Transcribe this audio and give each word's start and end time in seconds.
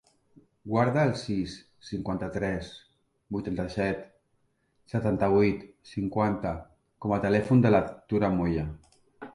Guarda 0.69 1.01
el 1.09 1.11
sis, 1.23 1.57
cinquanta-tres, 1.89 2.71
vuitanta-set, 3.37 4.01
setanta-vuit, 4.95 5.69
cinquanta 5.93 6.57
com 7.05 7.17
a 7.17 7.23
telèfon 7.29 7.65
de 7.69 7.77
la 7.77 7.85
Tura 7.99 8.37
Moya. 8.41 8.69